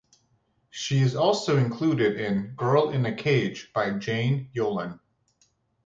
[0.71, 4.99] She is also included in "Girl in a Cage" by Jane Yolen.